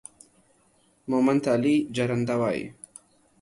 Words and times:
مومند 1.09 1.39
تالي 1.45 1.75
جرنده 1.95 2.35
وايي 2.41 2.65